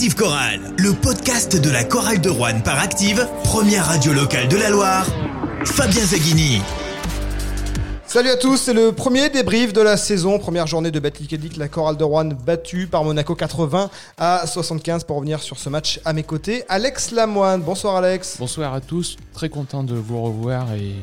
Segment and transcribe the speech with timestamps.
[0.00, 4.56] Active Chorale, le podcast de la chorale de Rouen par Active, première radio locale de
[4.56, 5.04] la Loire.
[5.66, 6.62] Fabien Zaghini.
[8.06, 11.68] Salut à tous, c'est le premier débrief de la saison, première journée de Betclic la
[11.68, 16.14] chorale de Rouen battue par Monaco 80 à 75 pour revenir sur ce match à
[16.14, 16.64] mes côtés.
[16.70, 18.38] Alex Lamoine, bonsoir Alex.
[18.38, 20.94] Bonsoir à tous, très content de vous revoir et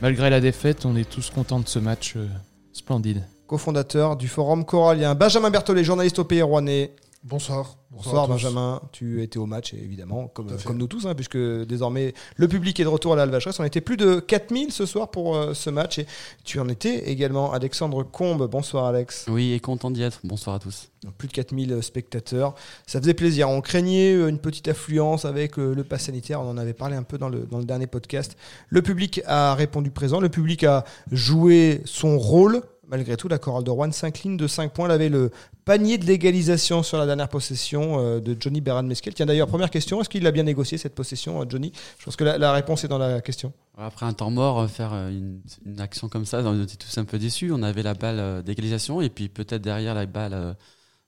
[0.00, 2.26] malgré la défaite, on est tous contents de ce match euh,
[2.72, 3.22] splendide.
[3.48, 6.92] Co-fondateur du forum choralien, Benjamin Berthollet, journaliste au Pays Rouennais.
[7.28, 7.76] Bonsoir.
[7.90, 12.46] Bonsoir, Benjamin, tu étais au match évidemment, comme, comme nous tous, hein, puisque désormais le
[12.46, 15.52] public est de retour à la On était plus de 4000 ce soir pour euh,
[15.52, 16.06] ce match et
[16.44, 17.52] tu en étais également.
[17.52, 19.26] Alexandre Combe, bonsoir Alex.
[19.28, 20.20] Oui, et content d'y être.
[20.22, 20.88] Bonsoir à tous.
[21.18, 22.54] plus de 4000 spectateurs.
[22.86, 23.50] Ça faisait plaisir.
[23.50, 26.40] On craignait euh, une petite affluence avec euh, le pass sanitaire.
[26.40, 28.36] On en avait parlé un peu dans le, dans le dernier podcast.
[28.68, 30.20] Le public a répondu présent.
[30.20, 34.72] Le public a joué son rôle malgré tout, la chorale de Rouen s'incline de 5
[34.72, 34.86] points.
[34.86, 35.30] Elle avait le
[35.64, 39.14] panier de légalisation sur la dernière possession euh, de Johnny Beran Mesquel.
[39.14, 41.72] Tiens, d'ailleurs, première question, est-ce qu'il a bien négocié cette possession, euh, Johnny?
[41.98, 43.52] Je pense que la, réponse est dans la question.
[43.76, 45.40] Après un temps mort, euh, faire une,
[45.78, 47.52] action comme ça, on était tous un peu déçus.
[47.52, 50.56] On avait la balle d'égalisation et puis peut-être derrière la balle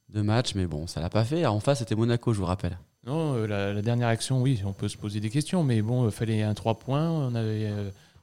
[0.08, 1.46] de match, mais bon, ça l'a pas fait.
[1.46, 2.78] En face, c'était Monaco, je vous rappelle.
[3.06, 6.42] Non, la, dernière action, oui, on peut se poser des questions, mais bon, il fallait
[6.42, 7.08] un 3 points.
[7.08, 7.70] On avait.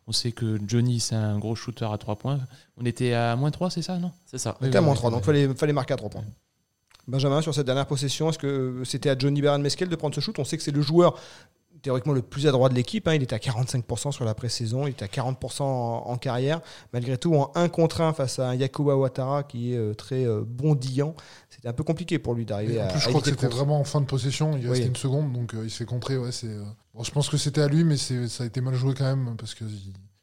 [0.08, 2.40] On sait que Johnny, c'est un gros shooter à 3 points.
[2.78, 4.12] On était à moins 3, c'est ça, non?
[4.26, 4.56] C'est ça.
[4.62, 6.26] On était à moins 3, donc il fallait, fallait marquer à 3 points.
[7.08, 10.22] Benjamin, sur cette dernière possession, est-ce que c'était à Johnny Beran Mesquel de prendre ce
[10.22, 10.38] shoot?
[10.40, 11.20] On sait que c'est le joueur
[11.86, 13.08] théoriquement le plus adroit de l'équipe.
[13.08, 13.14] Hein.
[13.14, 16.62] Il était à 45% sur la pré-saison, il était à 40% en, carrière.
[16.94, 20.26] Malgré tout, en 1 contre 1 face à un Yakuba Ouattara qui est euh, très
[20.26, 21.16] euh, bondillant,
[21.52, 22.86] c'était un peu compliqué pour lui d'arriver à.
[22.86, 25.32] En plus, je crois que c'était vraiment en fin de possession, il restait une seconde,
[25.32, 26.18] donc euh, il s'est contré.
[26.18, 29.36] Ouais, je pense que c'était à lui, mais ça a été mal joué quand même
[29.38, 29.66] parce que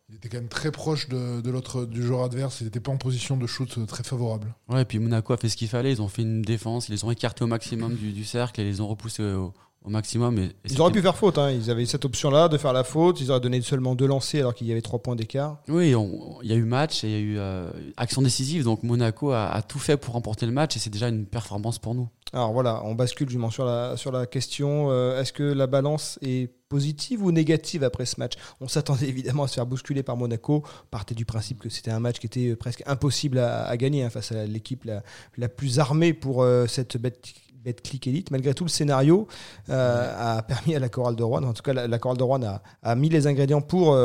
[0.09, 2.61] il était quand même très proche de, l'autre du joueur adverse.
[2.61, 4.55] Il n'était pas en position de shoot très favorable.
[4.69, 5.93] Ouais, et puis Monaco a fait ce qu'il fallait.
[5.93, 8.69] Ils ont fait une défense, ils les ont écartés au maximum du, cercle et ils
[8.69, 9.55] les ont repoussés au,
[9.91, 10.39] maximum.
[10.39, 11.39] Et, ils auraient pu faire faute.
[11.39, 11.51] Hein.
[11.51, 13.21] Ils avaient cette option-là de faire la faute.
[13.21, 15.59] Ils auraient donné seulement deux lancers alors qu'il y avait trois points d'écart.
[15.69, 15.95] Oui,
[16.43, 18.65] il y a eu match et il y a eu euh, action décisive.
[18.65, 21.79] Donc Monaco a, a, tout fait pour remporter le match et c'est déjà une performance
[21.79, 22.09] pour nous.
[22.35, 26.19] Alors voilà, on bascule justement sur la, sur la question euh, est-ce que la balance
[26.23, 28.35] est positive ou négative après ce match?
[28.63, 30.65] On s'attendait évidemment à se faire bousculer par Monaco.
[30.91, 34.33] Partait du principe que c'était un match qui était presque impossible à, gagner hein, face
[34.33, 35.03] à l'équipe la,
[35.37, 37.35] la, plus armée pour euh, cette bête
[37.83, 38.31] Click Elite.
[38.31, 39.27] Malgré tout, le scénario
[39.71, 42.61] euh, a permis à la Chorale de Rouen, en tout cas la, Chorale de Rouen
[42.83, 43.97] a, mis les ingrédients pour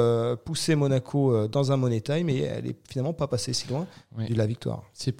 [0.45, 4.35] pousser Monaco dans un money time et elle est finalement pas passée si loin de
[4.35, 4.84] la victoire.
[4.94, 5.12] Si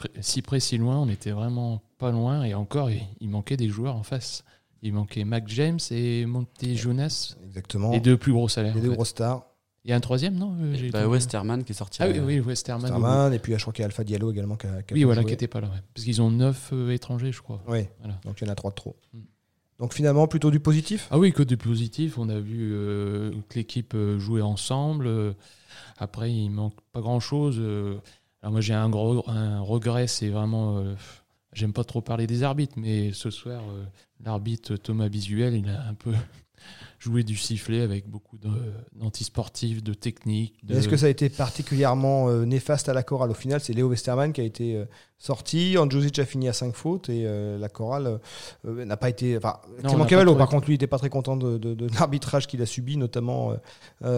[0.42, 4.04] près, si loin, on était vraiment pas loin et encore, il, manquait des joueurs en
[4.04, 4.44] face.
[4.84, 7.36] Il manquait Mac James et Monte Jonas.
[7.46, 7.92] Exactement.
[7.92, 8.76] Les deux plus gros salaires.
[8.76, 9.47] Les deux gros stars.
[9.88, 12.04] Il y a un troisième, non euh, bah, Westerman qui est sorti.
[12.04, 12.92] Ah oui, oui Westerman.
[12.92, 15.24] Westerman, et puis je crois qu'il y a Alpha Diallo également qui a, Oui, voilà,
[15.24, 15.72] qui n'était pas là.
[15.94, 17.64] Parce qu'ils ont neuf euh, étrangers, je crois.
[17.68, 18.20] Oui, voilà.
[18.26, 18.98] donc il y en a trois de trop.
[19.14, 19.20] Mm.
[19.80, 21.08] Donc finalement, plutôt du positif?
[21.10, 22.18] Ah oui, que du positif.
[22.18, 25.36] On a vu euh, que l'équipe jouait ensemble.
[25.98, 27.60] Après, il manque pas grand-chose.
[28.42, 30.84] Alors moi, j'ai un, gros, un regret, c'est vraiment
[31.58, 33.84] J'aime pas trop parler des arbitres, mais ce soir, euh,
[34.24, 36.14] l'arbitre Thomas Bisuel, il a un peu
[37.00, 38.38] joué du sifflet avec beaucoup
[38.94, 40.56] d'antisportifs, de, de techniques.
[40.70, 43.32] Est-ce que ça a été particulièrement euh, néfaste à la chorale?
[43.32, 44.86] Au final, c'est Léo Westerman qui a été euh,
[45.18, 45.78] sorti.
[45.78, 48.20] Andjusic a fini à 5 fautes et la chorale
[48.64, 49.38] n'a pas été.
[49.38, 52.98] Enfin, Clément Cavallo, par contre, lui, n'était pas très content de, l'arbitrage qu'il a subi,
[52.98, 53.54] notamment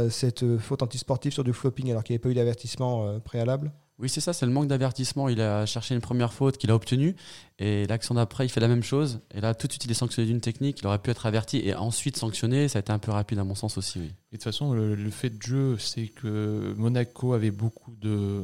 [0.09, 3.71] cette faute antisportive sur du flopping alors qu'il n'y avait pas eu d'avertissement préalable.
[3.99, 5.27] Oui, c'est ça, c'est le manque d'avertissement.
[5.27, 7.17] Il a cherché une première faute qu'il a obtenue.
[7.59, 9.19] Et l'action d'après, il fait la même chose.
[9.33, 10.79] Et là, tout de suite, il est sanctionné d'une technique.
[10.79, 12.69] Il aurait pu être averti et ensuite sanctionné.
[12.69, 13.99] Ça a été un peu rapide, à mon sens aussi.
[13.99, 14.05] Oui.
[14.05, 18.41] Et de toute façon, le, fait de jeu, c'est que Monaco avait beaucoup de,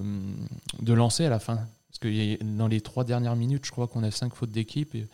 [0.82, 1.56] de lancers à la fin.
[1.88, 4.94] Parce que dans les trois dernières minutes, je crois qu'on a cinq fautes d'équipe.
[4.94, 5.08] Et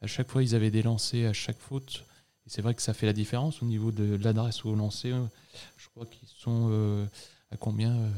[0.00, 2.04] à chaque fois, ils avaient des lancers à chaque faute.
[2.46, 5.12] Et c'est vrai que ça fait la différence au niveau de l'adresse au lancer.
[5.76, 7.06] Je crois qu'ils sont euh,
[7.52, 8.10] à combien euh,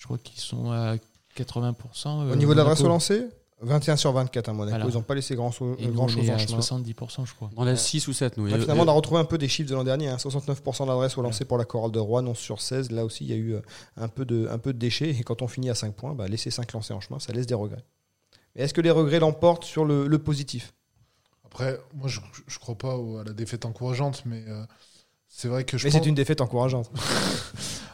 [0.00, 0.96] je crois qu'ils sont à
[1.36, 1.74] 80%.
[2.06, 3.28] Euh, Au niveau de l'adresse au lancer
[3.62, 4.88] 21 sur 24 à Monaco.
[4.88, 6.60] Ils n'ont pas laissé grand, grand chose en chemin.
[6.60, 7.50] 70%, je crois.
[7.58, 8.46] On a 6 ou 7, nous.
[8.46, 10.08] finalement, on a retrouvé un peu des chiffres de l'an dernier.
[10.08, 12.90] 69% d'adresse au lancer pour la chorale de Rouen, 11 sur 16.
[12.90, 13.60] Là aussi, il y a eu euh,
[13.98, 15.10] un peu de, un peu de déchets.
[15.10, 17.46] Et quand on finit à 5 points, bah, laisser 5 lancers en chemin, ça laisse
[17.46, 17.84] des regrets.
[18.56, 20.72] Mais est-ce que les regrets l'emportent sur le, positif?
[21.44, 24.64] Après, moi, je ne crois pas à la défaite encourageante, mais euh,
[25.30, 26.90] c'est vrai que je Mais c'est une défaite encourageante.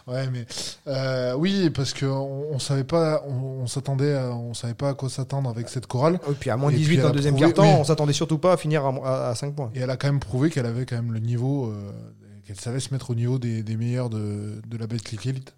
[0.07, 0.47] Ouais, mais
[0.87, 2.07] euh, oui, parce qu'on
[2.53, 6.21] on savait pas, on, s'attendait, on savait pas à quoi s'attendre avec cette chorale.
[6.31, 8.87] Et puis à moins 18 dans le deuxième quart-temps, on s'attendait surtout pas à finir
[8.87, 9.71] à, à, 5 points.
[9.75, 11.91] Et elle a quand même prouvé qu'elle avait quand même le niveau, euh,
[12.47, 15.57] qu'elle savait se mettre au niveau des, des meilleurs de, de la Betclic Elite.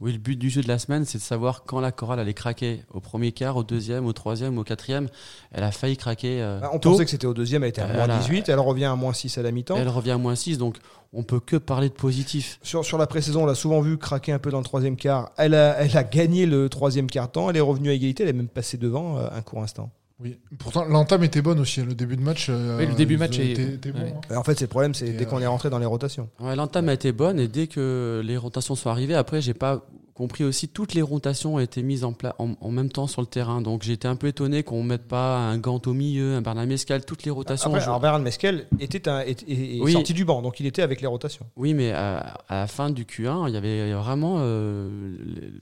[0.00, 2.34] Oui, le but du jeu de la semaine, c'est de savoir quand la chorale allait
[2.34, 2.82] craquer.
[2.92, 5.08] Au premier quart, au deuxième, au troisième, au quatrième.
[5.52, 6.40] Elle a failli craquer.
[6.42, 6.90] euh, Bah, on tôt.
[6.92, 8.84] pensait que c'était au deuxième, elle était à Euh, moins elle a- 18, elle revient
[8.86, 9.76] à moins 6 à la mi-temps.
[9.76, 10.76] Elle revient à moins 6, donc
[11.12, 12.58] on peut que parler de positif.
[12.62, 15.30] Sur, sur la pré-saison, on l'a souvent vu craquer un peu dans le troisième quart.
[15.36, 18.32] Elle a, elle a gagné le troisième quart-temps, elle est revenue à égalité, elle est
[18.34, 19.90] même passée devant euh, un court instant.
[20.22, 20.36] Oui.
[20.58, 21.80] Pourtant, l'entame était bonne aussi.
[21.80, 22.48] hein, Le début de match.
[22.50, 24.14] euh, Oui, le début ils match ont est- été- été bon, ouais.
[24.30, 24.36] hein.
[24.36, 26.28] En fait, c'est le problème, c'est dès qu'on euh, est rentré dans les rotations.
[26.40, 29.86] Ouais, L'entame a été bonne et dès que les rotations sont arrivées, après, j'ai pas
[30.20, 33.22] compris aussi, toutes les rotations ont été mises en, pla- en, en même temps sur
[33.22, 33.60] le terrain.
[33.62, 37.04] Donc été un peu étonné qu'on mette pas un Gant au milieu, un Bernard Mescal,
[37.04, 37.70] toutes les rotations.
[37.70, 39.92] Après, alors, Bernard Mesquel était, un, est, est- est Oui.
[39.92, 41.46] sorti du banc, donc il était avec les rotations.
[41.56, 42.18] Oui, mais à,
[42.48, 44.88] à la fin du Q1, il y avait vraiment euh,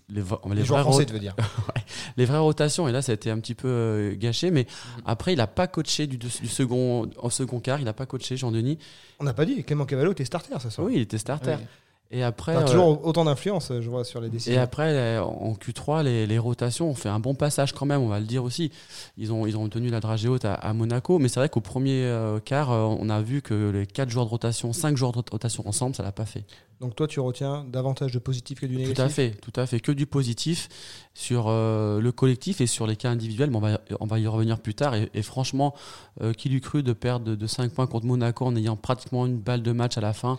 [0.08, 1.36] les, les, vra- les Les, vraies joueurs français, tu veux dire.
[2.16, 2.88] les vraies rotations.
[2.88, 4.50] Et là, ça a été un petit peu euh, gâché.
[4.50, 4.66] Mais
[5.06, 7.78] après, il n'a pas coaché du, du second, en second quart.
[7.78, 8.78] Il n'a pas coaché Jean-Denis.
[9.20, 10.86] On n'a pas dit, Clément Cavallo était starter ce soir.
[10.88, 11.54] Oui, il était starter.
[11.58, 11.64] Oui.
[12.10, 14.62] Et après, euh, toujours autant d'influence, je vois, sur les Et décisions.
[14.62, 18.08] après, euh, en Q3, les, les rotations ont fait un bon passage quand même, on
[18.08, 18.72] va le dire aussi.
[19.18, 21.60] Ils ont, ils ont obtenu la dragée haute à, à Monaco, mais c'est vrai qu'au
[21.60, 25.12] premier euh, quart, euh, on a vu que les 4 joueurs de rotation, 5 joueurs
[25.12, 26.44] de rotation ensemble, ça l'a pas fait.
[26.80, 29.66] Donc toi, tu retiens davantage de positif que du négatif Tout à fait, tout à
[29.66, 29.80] fait.
[29.80, 30.68] Que du positif
[31.12, 34.26] sur euh, le collectif et sur les cas individuels, mais on va, on va y
[34.26, 34.94] revenir plus tard.
[34.94, 35.74] Et, et franchement,
[36.22, 39.26] euh, qui l'eût cru de perdre de, de 5 points contre Monaco en ayant pratiquement
[39.26, 40.38] une balle de match à la fin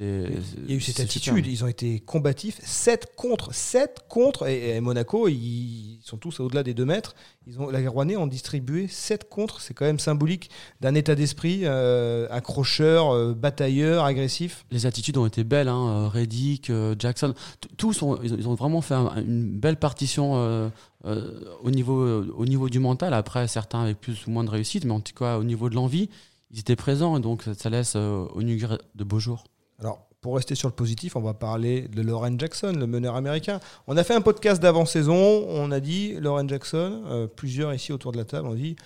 [0.00, 4.76] Il y a eu cette attitude, ils ont été combatifs, 7 contre, 7 contre, et,
[4.76, 7.14] et Monaco, ils sont tous au-delà des 2 mètres.
[7.46, 10.48] Ils ont, les Rouennais ont distribué 7 contre, c'est quand même symbolique
[10.80, 14.64] d'un état d'esprit euh, accrocheur, euh, batailleur, agressif.
[14.70, 16.04] Les attitudes ont été belles, hein.
[16.04, 17.34] euh, Reddick, euh, Jackson,
[17.76, 20.70] tous ont, ils ont- vraiment fait un- une belle partition
[21.04, 23.12] au, niveau, au niveau du mental.
[23.12, 25.74] Après, certains avec plus ou moins de réussite, mais en tout cas, au niveau de
[25.74, 26.08] l'envie,
[26.50, 29.44] ils étaient présents et donc ça laisse euh, augurer de beaux jours.
[29.82, 33.58] Alors, pour rester sur le positif, on va parler de Lauren Jackson, le meneur américain.
[33.88, 38.12] On a fait un podcast d'avant-saison, on a dit, Lauren Jackson, euh, plusieurs ici autour
[38.12, 38.76] de la table, on dit,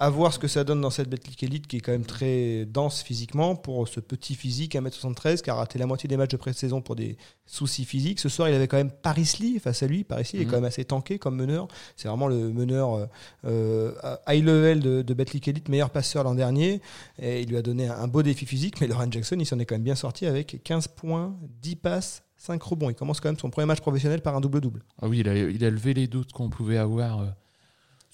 [0.00, 2.64] à voir ce que ça donne dans cette Betclic Elite qui est quand même très
[2.64, 6.36] dense physiquement pour ce petit physique 1m73 qui a raté la moitié des matchs de
[6.36, 8.18] pré-saison pour des soucis physiques.
[8.18, 10.02] Ce soir, il avait quand même Paris Lee face à lui.
[10.02, 10.50] Paris Lee est Mhm.
[10.50, 11.68] quand même assez tanké comme meneur.
[11.96, 13.06] C'est vraiment le meneur euh,
[13.44, 13.92] euh,
[14.26, 16.80] high level de, de Betclic Elite, meilleur passeur l'an dernier.
[17.20, 19.64] Et il lui a donné un, beau défi physique, mais Lauren Jackson, il s'en est
[19.64, 22.90] quand même bien sorti avec 15 points, 10 passes, 5 rebonds.
[22.90, 24.82] Il commence quand même son premier match professionnel par un double-double.
[25.00, 27.26] Ah oui, il a, il a levé les doutes qu'on pouvait avoir euh,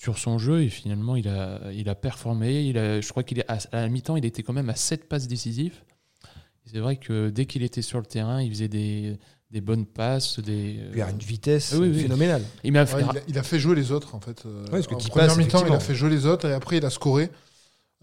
[0.03, 2.65] sur son jeu et finalement il a, il a performé.
[2.65, 4.75] Il a, je crois qu'il est à, à la mi-temps, il était quand même à
[4.75, 5.75] 7 passes décisives.
[6.65, 9.19] C'est vrai que dès qu'il était sur le terrain, il faisait des,
[9.51, 10.39] des bonnes passes.
[10.41, 12.01] Des, Il a une vitesse oui, oui.
[12.03, 12.43] phénoménale.
[12.65, 13.01] il m'a Ouais, fait.
[13.13, 14.45] il, a, il a fait jouer les autres en fait.
[14.47, 16.79] Euh, Ouais, parce que en première mi-temps, il a fait jouer les autres et après
[16.79, 17.31] il a scoré.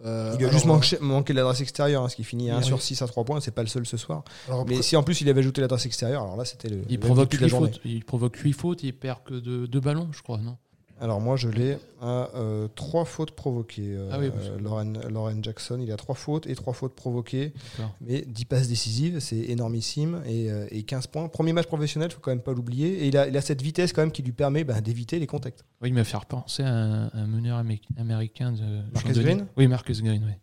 [0.05, 2.59] Euh, Il lui a juste manqué, manqué l'adresse extérieure, hein, ce qui finit à 1
[2.59, 2.65] Oui.
[2.65, 3.39] sur 6 à 3 points.
[3.39, 4.23] C'est pas le seul ce soir.
[4.47, 6.81] alors après- Mais si en plus il avait ajouté l'adresse extérieure, alors là c'était le.
[6.89, 7.71] Il provoque, MVP de la 8 journée.
[7.71, 10.57] fautes, il provoque 8 fautes, il perd que de deux ballons, je crois, non?
[10.99, 12.29] Alors moi je l'ai à
[12.75, 13.93] 3 fautes provoquées.
[13.95, 17.53] euh, Ah oui, euh, Lauren, Lauren Jackson, il a 3 fautes et 3 fautes provoquées.
[18.01, 20.21] Mais 10 passes décisives, c'est énormissime.
[20.25, 21.27] Et, euh, et 15 points.
[21.27, 23.03] Premier match professionnel, faut quand même pas l'oublier.
[23.03, 25.27] Et il a, il a cette vitesse quand même qui lui permet bah, d'éviter les
[25.27, 25.63] contacts.
[25.81, 28.81] Oui, il m'a fait repenser à un, un meneur amé- américain de.
[28.93, 29.19] Marcus.
[29.19, 30.33] Green Oui, Marcus Green, oui.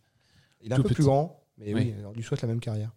[0.62, 0.95] Il est un peu petit.
[0.95, 2.05] plus grand, mais oui, Oui.
[2.09, 2.91] on lui souhaite la même carrière.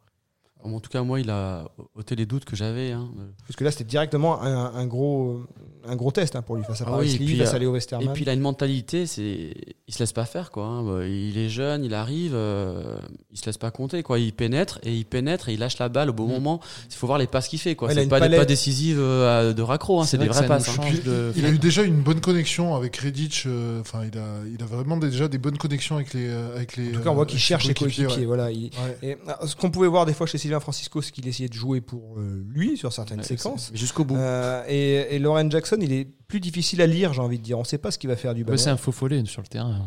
[0.75, 1.65] En tout cas, moi, il a
[1.95, 2.91] ôté les doutes que j'avais.
[2.91, 3.09] hein.
[3.47, 5.41] Parce que là, c'était directement un, un gros,
[5.87, 7.59] un gros test hein, pour lui face à Ah Paris oui, puis, face euh, à
[7.59, 9.53] Léo Et puis il a une mentalité, c'est
[9.89, 10.65] il se laisse pas faire quoi.
[10.65, 10.83] hein.
[10.83, 12.97] Bah, Il est jeune, il arrive, euh,
[13.31, 14.19] il se laisse pas compter quoi.
[14.19, 16.31] Il pénètre et il pénètre et il lâche la balle au bon Mm.
[16.31, 16.59] moment.
[16.89, 17.88] Il faut voir les passes qu'il fait quoi.
[17.88, 20.67] Ouais, c'est pas des pas décisives euh, de raccro, hein, c'est des vraies passes.
[20.77, 20.81] hein.
[21.05, 23.45] de- il a eu déjà une bonne connexion avec Redditch.
[23.47, 26.89] euh, Enfin, il a, il a vraiment déjà des bonnes connexions avec les, avec les.
[26.89, 28.25] En tout cas, on voit qu'il cherche ses coéquipiers.
[28.25, 28.97] Voilà, il- Ouais.
[29.12, 31.81] Et, ce qu'on pouvait voir des fois chez Sylvain Francisco, c'est qu'il essayait de jouer
[31.81, 33.71] pour euh, lui sur certaines Ouais, séquences.
[33.73, 34.15] Jusqu'au bout.
[34.15, 37.57] Euh, et, et Lauren Jackson, il est plus difficile à lire, j'ai envie de dire.
[37.57, 38.57] On ne sait pas ce qu'il va faire du Ouais, ballon.
[38.57, 39.85] c'est un faux follet sur le terrain.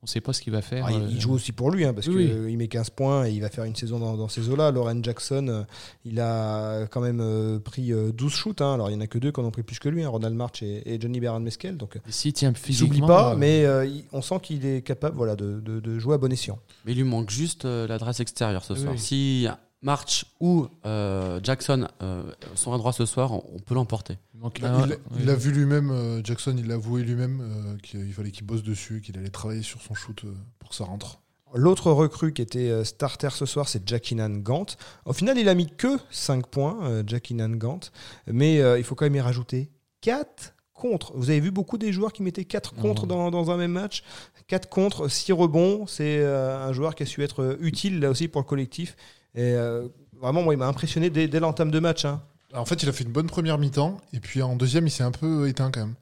[0.00, 0.84] On ne sait pas ce qu'il va faire.
[0.86, 3.26] Ah, il, euh, il joue aussi pour lui, hein, parce oui, qu'il met 15 points
[3.26, 4.70] et il va faire une saison dans, dans ces eaux-là.
[4.70, 5.66] Lauren Jackson,
[6.04, 8.60] il a quand même pris euh, 12 shoots.
[8.62, 8.74] hein.
[8.74, 10.08] Alors, il n'y en a que deux qui en ont pris plus que lui, hein,
[10.08, 11.76] Ronald March et, et Johnny Berran Meskel.
[11.76, 12.52] Donc, il physiquement.
[12.72, 16.14] s'oublie pas, euh, mais euh, on sent qu'il est capable voilà, de, de- de jouer
[16.14, 16.60] à bon escient.
[16.84, 18.92] Mais il lui manque juste euh, l'adresse extérieure ce soir.
[18.92, 18.98] oui.
[19.00, 19.48] Si
[19.82, 22.22] March ou euh, Jackson euh,
[22.54, 24.18] sont à droit ce soir, on, on peut l'emporter.
[24.34, 24.98] il Il, un- il- ouais.
[25.20, 28.62] il a vu lui-même, euh, Jackson, il l'a avoué lui-même euh, qu'il fallait qu'il bosse
[28.62, 31.20] dessus, qu'il allait travailler sur son shoot euh, pour que ça rentre.
[31.54, 34.66] L'autre recrue qui était starter ce soir, c'est Jackinan Gant.
[35.06, 37.80] Au final, il a mis que 5 points, euh, Jackinan Gant.
[38.26, 39.70] Mais euh, il faut quand même y rajouter
[40.02, 41.12] 4 contre.
[41.16, 42.82] Vous avez vu beaucoup des joueurs qui mettaient 4 Non.
[42.82, 44.02] contre dans, dans un même match?
[44.48, 45.86] 4 contre, 6 rebonds.
[45.86, 48.94] C'est euh, un joueur qui a su être utile là aussi pour le collectif.
[49.38, 49.88] Et, euh,
[50.20, 52.04] vraiment, moi, il m'a impressionné dès, dès l'entame de match.
[52.04, 52.22] hein.
[52.54, 55.02] En fait, il a fait une bonne première mi-temps, et puis en deuxième, il s'est
[55.02, 55.94] un peu éteint quand même.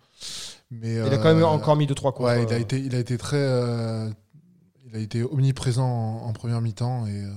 [0.71, 2.23] Mais, Il a quand même euh, encore mis 2-3 contre.
[2.23, 4.09] Ouais, il a euh, été, il a été très, euh,
[4.87, 7.31] il a été omniprésent en, en première mi-temps et euh,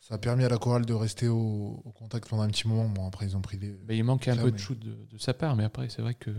[0.00, 2.86] ça a permis à la chorale de rester au, au contact pendant un petit moment.
[2.88, 3.74] Bon, après ils ont pris les.
[3.88, 6.14] Mais il manque un peu de shoot de, de sa part, mais après, c'est vrai
[6.14, 6.30] que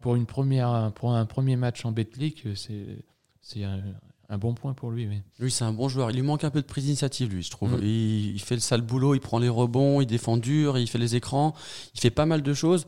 [0.00, 3.04] pour, une première, pour un premier match en Betclic, c'est
[3.40, 3.82] c'est un,
[4.30, 5.06] un bon point pour lui.
[5.08, 5.20] oui.
[5.40, 6.10] Lui, c'est un bon joueur.
[6.10, 7.72] Il lui manque un peu de prise d'initiative, lui, je trouve.
[7.76, 7.82] Mm.
[7.82, 10.98] Il, il fait le sale boulot, il prend les rebonds, il défend dur, il fait
[10.98, 11.52] les écrans,
[11.94, 12.86] il fait pas mal de choses.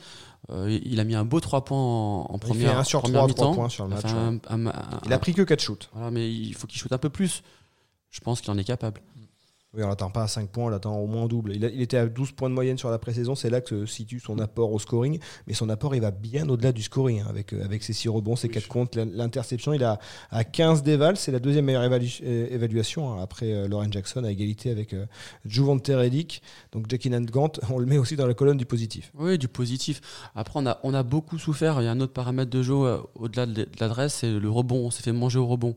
[0.50, 3.02] Euh, il a mis un beau 3 points en, en Il première, fait 1 sur
[3.02, 3.54] première 3, 3 mi-temps.
[3.56, 4.06] points sur le Il a match.
[4.06, 4.40] fait ouais.
[4.48, 5.88] un- un- un- Il a pris que 4 shoots.
[5.92, 7.42] Voilà, mais il faut qu'il shoote un peu plus.
[8.10, 9.00] Je pense qu'il en est capable.
[9.74, 11.52] Oui, on l'attend pas à 5 points, on l'attend au moins double.
[11.56, 13.86] Il, a- il était à 12 points de moyenne sur la pré-saison, c'est là que
[13.86, 15.18] se situe son apport au scoring.
[15.46, 18.10] Mais son apport, il va bien au-delà du scoring, hein, avec, euh, avec ses 6
[18.10, 19.72] rebonds, ses 4 comptes, l'in- l'interception.
[19.72, 19.98] Il a
[20.30, 24.24] à 15 dévals, c'est la deuxième meilleure évalu- euh, évaluation, hein, après euh, Lauren Jackson,
[24.24, 25.06] à égalité avec euh,
[25.46, 25.90] Juvante.
[26.72, 29.10] Donc Jackie Gant, on le met aussi dans la colonne du positif.
[29.14, 30.02] Oui, du positif.
[30.34, 31.80] Après, on a, on a beaucoup souffert.
[31.80, 34.50] Il y a un autre paramètre de jeu euh, au-delà de de l'adresse, c'est le
[34.50, 34.84] rebond.
[34.86, 35.74] On s'est fait manger au rebond.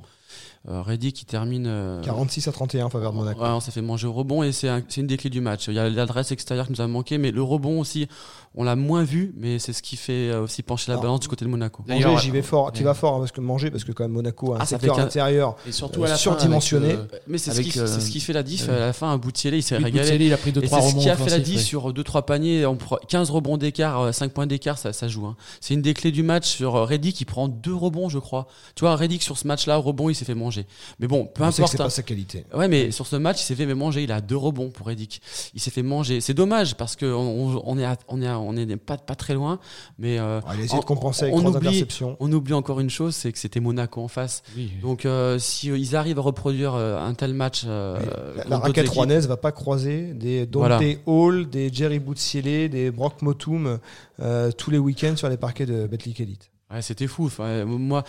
[0.68, 1.66] Euh, Reddy qui termine.
[1.68, 3.40] euh, 46 à 31 en faveur de Monaco.
[3.42, 5.40] Ouais, on s'est fait manger au rebond et c'est un- c'est une des clés du
[5.40, 5.68] match.
[5.68, 8.08] Il y a l'adresse extérieure qui nous a manqué, mais le rebond aussi,
[8.56, 11.20] on l'a moins vu, mais c'est ce qui fait euh, aussi pencher la Alors, balance
[11.20, 11.84] du côté de Monaco.
[11.88, 12.72] D'ailleurs, Manger, j'y vais fort.
[12.72, 12.86] Tu ouais.
[12.86, 14.98] vas fort hein, parce que manger, parce que quand même Monaco a un Ah, secteur
[14.98, 15.56] intérieur.
[15.68, 16.94] Et surtout Euh, à la fin, surdimensionné.
[16.94, 18.68] avec, euh, Mais c'est ce, qui- euh, c'est ce qui fait la diff.
[18.68, 20.26] À la fin, un Boutielli, il s'est oui, régalé.
[20.26, 21.62] Il a pris 2-3 Et c'est ce qui a fait la diff ouais.
[21.62, 25.26] sur 2-3 paniers, on prend 15 rebonds d'écart, 5 points d'écart, ça, ça joue.
[25.28, 25.36] hein.
[25.62, 28.48] C'est une des clés du match sur euh, Reddy qui prend deux rebonds, je crois.
[28.74, 30.55] Tu vois, Reddy sur ce match-là, au rebond, il s'est fait manger.
[31.00, 31.72] Mais bon, peu On importe.
[31.72, 31.86] c'est hein.
[31.86, 32.46] pas sa qualité.
[32.54, 34.04] Ouais, mais sur ce match, il s'est fait manger.
[34.04, 35.22] Il a deux rebonds pour Reddick.
[35.54, 36.22] Il s'est fait manger.
[36.22, 39.16] C'est dommage parce que on, on est, à- on est, à- on est pas, pas
[39.16, 39.60] très loin.
[40.00, 41.86] Mais euh, Ah, il a essayé de on- compenser avec on oublie-
[42.20, 44.44] on oublie encore une chose, c'est que c'était Monaco en face.
[44.56, 44.72] Oui.
[44.82, 48.00] Donc, euh, si euh, ils arrivent à reproduire euh, un tel match, euh,
[48.48, 50.80] la, raquette rouennaise va pas croiser des Dante Voilà.
[51.06, 53.80] Hall, des Jerry Boutsiele, des Brock Motum
[54.20, 56.50] euh, tous les week-ends sur les parquets de Betclic Elite.
[56.82, 57.30] C'était fou.
[57.66, 58.04] Moi,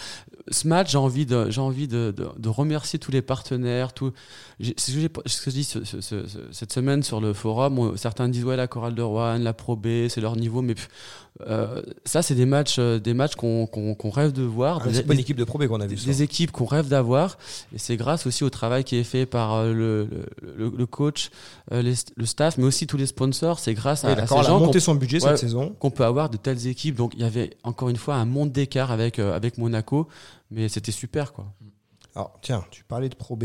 [0.50, 3.92] ce match, j'ai envie de, j'ai envie de, de, remercier tous les partenaires.
[3.92, 4.12] Tout,
[4.60, 7.96] c'est ce que, je dis ce- ce- ce- ce- cette semaine sur le forum.
[7.96, 10.74] certains disent ouais la chorale de Rouen, la Pro B, c'est leur niveau, mais
[11.46, 14.80] euh, ça c'est des matchs, euh, des matchs qu'on rêve de voir.
[14.84, 15.96] Ah, c'est pas une équipe de Pro B qu'on a vu.
[15.96, 17.36] des- des équipes qu'on rêve d'avoir
[17.74, 20.08] et c'est grâce aussi au travail qui est fait par euh, le,
[20.42, 21.30] le, le coach,
[21.70, 23.58] les- le staff, mais aussi tous les sponsors.
[23.58, 25.30] C'est grâce à, à ces gens qu'on son budget Ouais.
[25.30, 25.74] cette saison.
[25.78, 26.94] qu'on peut avoir de telles équipes.
[26.96, 30.08] Donc il y avait encore une fois un monde d'écart avec, euh, avec Monaco,
[30.50, 31.46] mais c'était super quoi.
[32.14, 33.44] Alors, tiens, tu parlais de Pro B.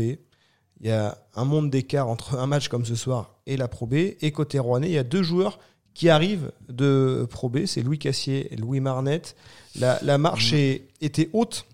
[0.80, 3.86] Il y a un monde d'écart entre un match comme ce soir et la Pro
[3.86, 3.94] B.
[4.20, 5.58] Et côté Rouennais, il y a deux joueurs
[5.94, 7.66] qui arrivent de Pro B.
[7.66, 9.36] C'est Louis Cassier et Louis Marnette.
[9.78, 11.66] La, la marche est- était haute.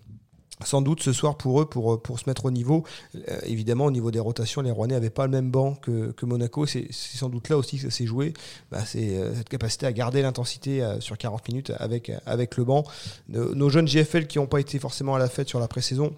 [0.65, 2.83] Sans doute ce soir pour eux, pour, pour se mettre au niveau.
[3.29, 6.25] Euh, évidemment, au niveau des rotations, les Rouennais n'avaient pas le même banc que, que
[6.25, 6.65] Monaco.
[6.65, 8.33] C'est sans doute là aussi que ça s'est joué.
[8.69, 12.65] Bah, c'est euh, cette capacité à garder l'intensité euh, sur 40 minutes avec, avec le
[12.65, 12.83] banc.
[13.29, 16.13] Nos, nos jeunes JFL qui n'ont pas été forcément à la fête sur la pré-saison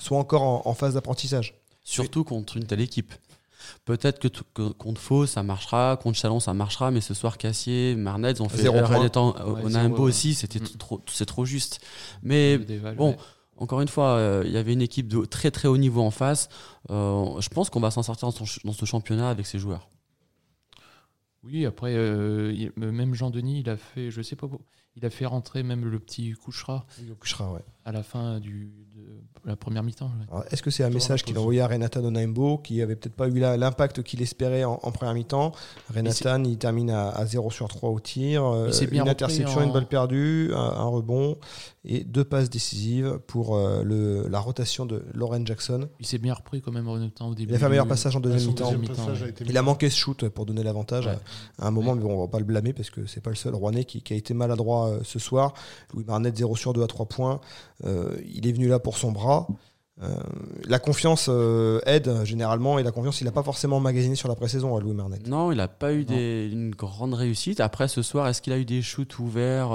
[0.00, 1.54] sont encore en, en phase d'apprentissage.
[1.84, 3.14] Surtout contre une telle équipe.
[3.84, 8.32] Peut-être que, contre Faux ça marchera, contre Chalon ça marchera, mais ce soir Cassier, Marnet,
[8.32, 9.06] ils ont fait Zéro erreur point.
[9.06, 10.08] étant- Ouais, on a un beau ouais.
[10.08, 10.76] aussi, c'était Mm.
[10.78, 11.80] trop, c'est trop juste.
[12.22, 13.16] Mais bon, ouais.
[13.56, 16.10] encore une fois, euh, il y avait une équipe de très très haut niveau en
[16.10, 16.48] face.
[16.90, 19.58] Euh, je pense qu'on va s'en sortir dans, son ch- dans ce championnat avec ces
[19.58, 19.88] joueurs.
[21.44, 24.48] Oui, après, euh, même Jean-Denis, il a fait, je sais pas,
[25.00, 27.60] il a fait rentrer même le petit Couchera ouais.
[27.84, 29.02] à la fin du, de
[29.48, 30.10] la première mi-temps.
[30.32, 30.42] ouais.
[30.50, 33.28] Est-ce que c'est un message qu'il a envoyé à Renatan Onaimbo, qui avait peut-être pas
[33.28, 35.52] eu l'impact qu'il espérait en, en première mi-temps?
[35.94, 39.08] Renatan, il termine à, à 0 sur 3 au tir, euh, Il s'est bien une
[39.08, 41.38] interception, en- une balle perdue, un, un rebond
[41.84, 45.88] et deux passes décisives pour euh, le, la rotation de Lauren Jackson.
[46.00, 47.52] Il s'est bien repris quand même en même temps au début.
[47.52, 48.70] Il a fait un meilleur passage en deuxième mi-temps.
[48.72, 49.34] ouais.
[49.46, 51.16] Il a manqué ce shoot pour donner l'avantage Ouais.
[51.58, 53.30] à, à un moment, mais bon, on va pas le blâmer parce que c'est pas
[53.30, 55.54] le seul Rouennais qui, qui a été maladroit euh, ce soir.
[55.94, 57.40] Louis Marnet 0 sur 2 à 3 points.
[57.84, 59.46] Euh, il est venu là pour son bras.
[60.00, 60.14] Euh,
[60.66, 61.28] la confiance
[61.86, 64.94] aide généralement et la confiance il n'a pas forcément emmagasiné sur la pré-saison à Louis
[64.94, 65.18] Marnet.
[65.26, 67.58] Non, il n'a pas eu des- une grande réussite.
[67.60, 69.70] Après, ce soir, est-ce qu'il a eu des shoots ouverts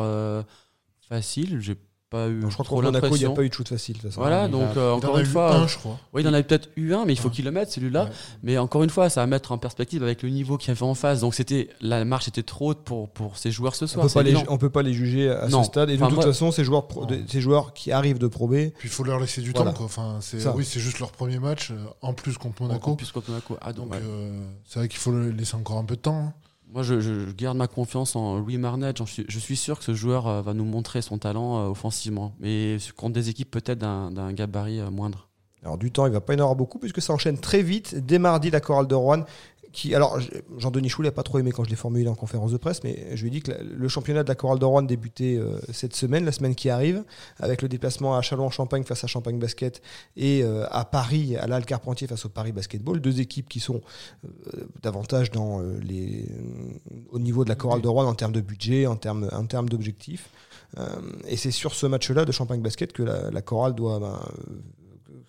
[1.09, 1.59] faciles?
[1.59, 1.75] J'ai
[2.13, 3.67] pas eu Donc, je crois trop qu'au Monaco il n'y a pas eu de shoot
[3.67, 3.95] facile.
[3.97, 4.21] de toute façon.
[4.21, 5.99] Voilà, Il donc a- euh, Il en encore a une eu fois, un, je crois.
[6.13, 7.33] oui, il en avait peut-être eu un, mais il faut Ouais.
[7.35, 8.03] qu'il le mette celui-là.
[8.05, 8.09] Ouais.
[8.43, 10.83] Mais encore une fois, ça va mettre en perspective avec le niveau qu'il y avait
[10.83, 11.19] en face.
[11.21, 14.07] Donc c'était la marche était trop haute pour pour ces joueurs ce On soir.
[14.49, 15.63] on peut pas les juger à Non.
[15.63, 15.89] ce stade.
[15.89, 17.07] Et de toute moi- façon, ces joueurs, pro- Non.
[17.07, 19.71] de- ces joueurs qui arrivent de Pro B, Puis il faut leur laisser du Voilà.
[19.71, 19.77] temps.
[19.77, 19.85] Quoi.
[19.87, 20.53] Enfin, c'est, Ça.
[20.55, 22.91] oui, c'est juste leur premier match, euh, en plus contre Monaco.
[22.91, 23.57] En plus contre Monaco.
[23.61, 23.99] Ah, donc, Donc ouais.
[24.03, 26.33] euh, c'est vrai qu'il faut le laisser encore un peu de temps.
[26.73, 28.93] Moi, je, garde ma confiance en Louis Marnet.
[28.97, 32.77] Je suis sûr que ce joueur euh, va nous montrer son talent euh, offensivement, mais
[32.97, 35.29] contre des équipes peut-être d'un d'un gabarit euh, moindre.
[35.61, 37.93] Alors du temps, il va pas y en avoir beaucoup puisque ça enchaîne très vite.
[38.03, 39.23] Dès mardi, la chorale de Rouen
[39.93, 40.19] alors
[40.57, 43.15] Jean-Denis Choulet n'a pas trop aimé quand je l'ai formulé en conférence de presse, mais
[43.15, 45.95] je lui ai dit que le championnat de la chorale de Rouen débutait euh, cette
[45.95, 47.03] semaine, la semaine qui arrive,
[47.39, 49.81] avec le déplacement à Châlons-en-Champagne face à Champagne Basket
[50.15, 53.81] et euh, à Paris, à l'Al Carpentier face au Paris Basketball, deux équipes qui sont
[54.25, 59.29] euh, davantage au niveau de la chorale de Rouen en termes de budget, en termes,
[59.31, 60.29] en termes d'objectifs.
[61.27, 64.19] et c'est sur ce match-là de Champagne Basket que la, chorale doit ben,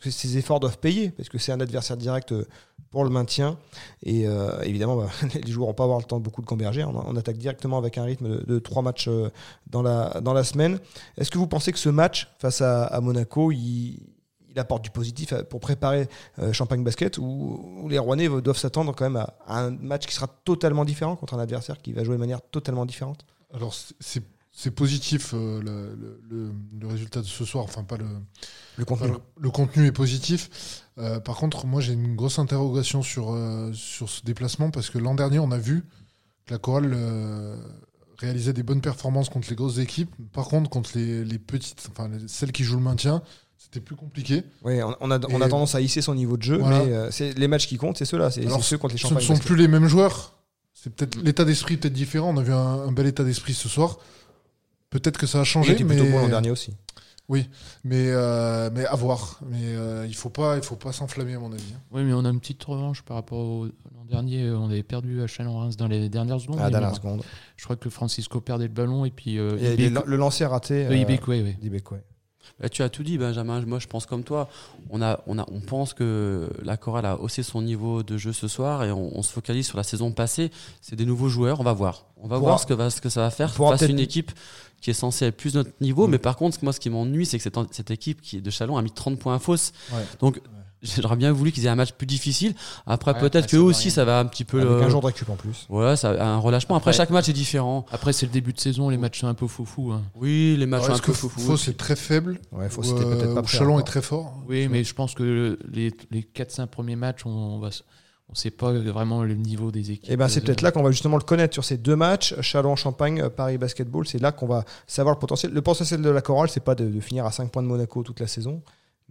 [0.03, 2.47] ses efforts doivent payer, parce que c'est un adversaire direct euh,
[2.91, 3.57] pour le maintien.
[4.03, 5.09] Et euh, évidemment, bah,
[5.45, 6.85] les joueurs vont pas avoir le temps de beaucoup de camberger.
[6.85, 9.31] On, attaque directement avec un rythme de, trois matchs euh,
[9.67, 10.79] dans la, dans la semaine.
[11.17, 13.99] Est-ce que vous pensez que ce match face à, Monaco, il,
[14.57, 16.09] apporte du positif pour préparer
[16.53, 20.85] Champagne Basket ou, les Rouennais doivent s'attendre quand même à, un match qui sera totalement
[20.85, 23.27] différent contre un adversaire qui va jouer de manière totalement différente?
[23.53, 24.23] Alors, c'est
[24.57, 25.61] c'est positif le,
[26.31, 28.07] le, le, résultat de ce soir, enfin pas le,
[28.77, 29.13] le contenu.
[29.37, 30.85] le, contenu est positif.
[30.97, 34.99] Euh, par contre, moi j'ai une grosse interrogation sur, euh, sur ce déplacement parce que
[34.99, 35.85] l'an dernier on a vu
[36.47, 37.57] que la chorale euh,
[38.19, 40.15] réalisait des bonnes performances contre les grosses équipes.
[40.33, 43.23] Par contre, contre les, les petites, enfin celles qui jouent le maintien,
[43.59, 44.45] c'était plus compliqué.
[44.63, 47.49] Oui, on, a, on a tendance à hisser son niveau de jeu, mais c'est les
[47.49, 49.89] matchs qui comptent, c'est ceux-là, c'est ceux contre les Ce ne sont plus les mêmes
[49.89, 50.37] joueurs.
[50.75, 52.31] C'est peut-être l'état d'esprit peut-être différent.
[52.35, 53.99] On a vu un bel état d'esprit ce soir.
[54.95, 55.75] Peut-être que ça a changé.
[55.77, 55.97] Il mais...
[55.97, 56.73] plutôt bon l'an dernier aussi.
[57.29, 57.49] Oui,
[57.83, 59.41] mais, euh, mais à voir.
[59.45, 61.73] Mais euh, il faut pas, il faut pas s'enflammer à mon avis.
[61.75, 61.81] Hein.
[61.91, 64.49] Oui, mais on a une petite revanche par rapport au l'an dernier.
[64.53, 66.61] On avait perdu à Chalon-Reims dans les dernières secondes.
[66.63, 67.25] Ah, dernières secondes.
[67.57, 69.41] Je crois que Francisco perdait le ballon et puis.
[69.41, 69.57] Euh,
[70.07, 70.87] le lancer raté.
[70.87, 71.05] Euh, oui.
[72.61, 73.61] Bah, tu as tout dit, Benjamin.
[73.67, 74.49] Moi, je pense comme toi.
[74.91, 78.33] On, a, on, a, on pense que la chorale a haussé son niveau de jeu
[78.33, 80.51] ce soir et on, se focalise sur la saison passée.
[80.81, 81.61] C'est des nouveaux joueurs.
[81.61, 82.07] On va voir.
[82.17, 84.33] On va voir ce que, va, ce que ça va faire face à une équipe
[84.81, 86.07] qui est censée être plus notre niveau.
[86.07, 88.51] Mais par contre, moi, ce qui m'ennuie, c'est que cette, cette, équipe qui est de
[88.51, 89.73] Chalon a mis 30 points à fausse.
[90.21, 90.41] Donc,
[90.85, 92.55] J'aurais bien voulu qu'ils aient un match plus difficile.
[92.87, 94.61] Après, peut-être que aussi, ça va un petit peu.
[94.61, 95.67] Avec un jour de récup en plus.
[95.69, 96.77] Voilà, ça, un relâchement.
[96.77, 97.87] Après, chaque match est différent.
[97.91, 100.03] Après, c'est le début de saison, les matchs sont un peu fou Hein.
[100.15, 101.41] Oui, les matchs sont un peu foufou.
[101.41, 102.39] Faux, c'est très faible.
[102.53, 104.43] Ouais, Faux, c'était peut-être pas Chalon est très fort.
[104.49, 107.71] Oui, mais je pense que les, les 4-5 premiers matchs, on, va
[108.29, 110.11] on ne sait pas vraiment le niveau des équipes.
[110.11, 112.35] Et eh ben c'est peut-être là qu'on va justement le connaître sur ces deux matchs,
[112.41, 114.07] Chalon-Champagne, Paris Basketball.
[114.07, 115.53] C'est là qu'on va savoir le potentiel.
[115.53, 118.03] Le potentiel de la chorale, c'est pas de, de, finir à 5 points de Monaco
[118.03, 118.63] toute la saison.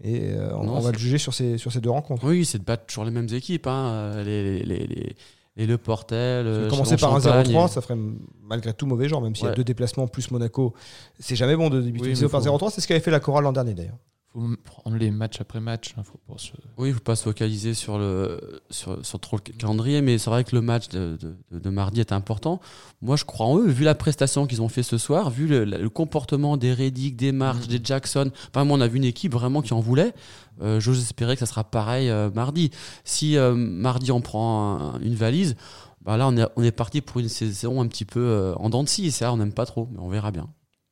[0.04, 2.26] Et euh, on, va le juger sur ces, sur ces deux rencontres.
[2.26, 3.68] Oui, c'est de battre toujours les mêmes équipes.
[3.68, 4.22] Hein.
[4.24, 5.16] Les, les, les,
[5.56, 6.46] les, Le Portel.
[6.46, 7.98] Euh, commencer par un 0-3, ça ferait
[8.42, 10.74] malgré tout mauvais genre, même s'il y a deux déplacements plus Monaco.
[11.20, 12.72] C'est jamais bon de débuter par 0-3.
[12.72, 13.98] C'est ce qu'avait fait la chorale l'an dernier d'ailleurs
[14.34, 15.94] faut prendre les matchs après match.
[15.98, 16.52] Hein, faut pas se...
[16.78, 20.18] Oui, il ne faut pas se focaliser sur, le, sur, sur trop le calendrier, mais
[20.18, 21.18] c'est vrai que le match de,
[21.52, 22.60] de, de, mardi est important.
[23.02, 25.66] Moi, je crois en eux, vu la prestation qu'ils ont fait ce soir, vu le,
[25.66, 27.68] le comportement des Reddick, des March, mm.
[27.68, 28.32] des Jackson.
[28.50, 30.14] Enfin, moi, on a vu une équipe vraiment qui en voulait.
[30.62, 32.72] Euh, J'ose espérer que ça sera pareil euh, mardi.
[33.04, 35.56] Si euh, mardi on prend une valise,
[36.04, 38.70] bah là, on est, on est parti pour une saison un petit peu euh, en
[38.70, 39.12] dents de scie.
[39.12, 40.48] Ça, on n'aime pas trop, mais on verra bien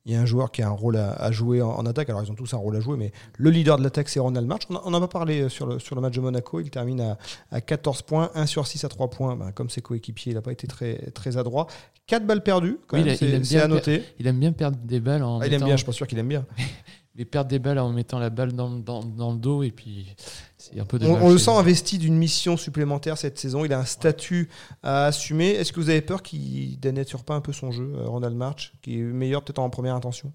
[0.06, 2.10] il y a un joueur qui a un rôle à, jouer en, attaque.
[2.10, 4.48] Alors, ils ont tous un rôle à jouer, mais le leader de l'attaque, c'est Ronald
[4.48, 4.64] March.
[4.70, 6.60] On n'en a pas parlé sur le, sur le match de Monaco.
[6.60, 7.16] Il termine
[7.52, 9.36] à, 14 points, 1 sur 6 à 3 points.
[9.36, 11.68] Ben, comme ses coéquipiers, il n'a pas été très, très adroit.
[12.08, 12.80] 4 balles perdues,
[13.16, 14.04] c'est à noter.
[14.20, 15.40] Il aime bien perdre des balles en.
[15.40, 16.46] Ah, il aime bien, je suis sûr qu'il aime bien.
[17.16, 20.16] mais perdre des balles en mettant la balle dans, dans, dans le dos et puis
[20.58, 23.66] c'est un peu on, le sent investi d'une mission supplémentaire cette saison.
[23.66, 24.50] Il a un statut
[24.84, 25.50] à assumer.
[25.50, 28.74] Est-ce que vous avez peur qu'il dénature pas un peu son jeu, euh, Ronald March,
[28.82, 30.32] qui est meilleur peut-être en première intention?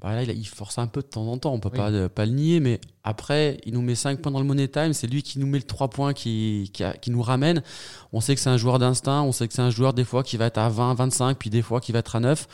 [0.00, 2.24] Bah là, il force un peu de temps en temps, on peut pas, euh, pas
[2.24, 5.22] le nier, mais après, il nous met 5 points dans le Money Time, c'est lui
[5.22, 7.62] qui nous met le 3 points qui, qui, qui nous ramène.
[8.14, 10.22] On sait que c'est un joueur d'instinct, on sait que c'est un joueur des fois
[10.22, 12.48] qui va être à 20, 25, puis des fois qui va être à 9.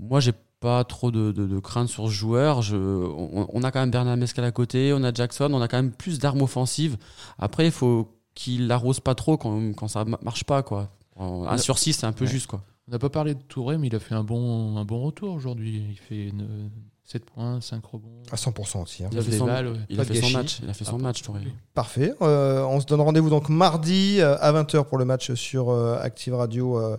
[0.00, 2.62] Moi, j'ai pas trop de, de, crainte sur ce joueur.
[2.62, 5.76] Je, on, a quand même Bernard Mescal à côté, on a Jackson, on a quand
[5.76, 6.96] même plus d'armes offensives.
[7.38, 10.62] Après, il faut qu'il l'arrose pas trop quand, quand ça marche pas.
[10.62, 10.88] Quoi.
[11.18, 12.46] 1 sur 6, c'est un peu juste.
[12.46, 12.62] Quoi.
[12.86, 15.34] On n'a pas parlé de Touré, mais il a fait un bon, un bon retour
[15.34, 15.84] aujourd'hui.
[15.90, 16.70] Il fait une,
[17.12, 18.08] 7 points, 5 rebonds.
[18.30, 19.04] À 100% aussi.
[19.04, 19.10] Hein.
[19.12, 19.46] Il, a fait, son,
[19.90, 20.60] il a fait son, match.
[20.62, 21.40] Il a fait son ah, match, Touré.
[21.74, 22.14] Parfait.
[22.22, 25.98] Euh, on se donne rendez-vous donc mardi euh, à 20h pour le match sur euh,
[26.00, 26.98] Active Radio à,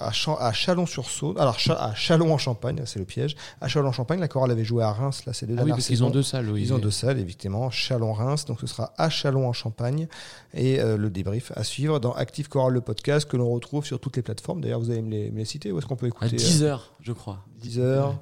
[0.00, 1.38] à Chalon-sur-Saône.
[1.38, 3.36] Alors à Chalon en Champagne, c'est le piège.
[3.60, 5.70] À Chalon en Champagne, la chorale avait joué à Reims là, c'est deux ah oui,
[5.70, 6.52] parce qu'ils ont deux salles.
[6.56, 7.70] Ils ont deux salles, évidemment.
[7.70, 10.08] Chalon-Reims, donc ce sera à Chalon en Champagne
[10.54, 14.16] et le débrief à suivre dans Active Chorale le podcast que l'on retrouve sur toutes
[14.16, 14.60] les plateformes.
[14.60, 15.70] D'ailleurs, vous allez me les, me les citer.
[15.70, 17.44] Où est-ce qu'on peut écouter À 10h, je crois.
[17.62, 18.14] 10h.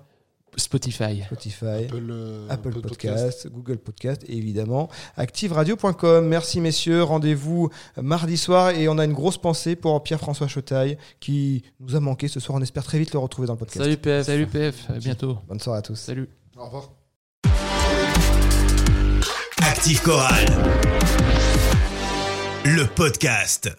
[0.56, 1.22] Spotify.
[1.24, 6.26] Spotify, Apple, euh, Podcast, Google Podcast et évidemment activeradio.com.
[6.26, 11.62] Merci messieurs, rendez-vous mardi soir et on a une grosse pensée pour Pierre-François Chotaille qui
[11.80, 12.58] nous a manqué ce soir.
[12.58, 13.82] On espère très vite le retrouver dans le podcast.
[13.82, 14.26] Salut PF.
[14.26, 15.38] Salut PF, à bientôt.
[15.48, 15.96] Bonne soirée à tous.
[15.96, 16.28] Salut.
[16.56, 16.90] Au revoir.
[19.62, 20.46] Active Chorale.
[22.64, 23.72] Le podcast.